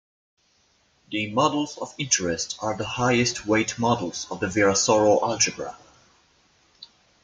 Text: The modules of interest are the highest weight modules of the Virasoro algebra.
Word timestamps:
The 1.11 1.31
modules 1.31 1.77
of 1.77 1.93
interest 1.99 2.57
are 2.59 2.75
the 2.75 2.87
highest 2.87 3.45
weight 3.45 3.75
modules 3.77 4.25
of 4.31 4.39
the 4.39 4.47
Virasoro 4.47 5.19
algebra. 5.21 5.77